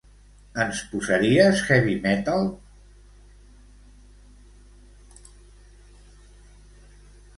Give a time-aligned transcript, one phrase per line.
[0.61, 2.49] Ens posaries heavy metal?